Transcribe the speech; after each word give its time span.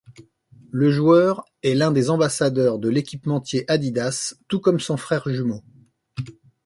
Le 0.71 0.89
joueur 0.89 1.45
est 1.61 1.75
l'un 1.75 1.91
des 1.91 2.09
ambassadeurs 2.09 2.79
de 2.79 2.89
l'équipementier 2.89 3.69
Adidas, 3.71 4.33
tout 4.47 4.59
comme 4.59 4.79
son 4.79 4.97
frère 4.97 5.29
jumeau. 5.29 5.61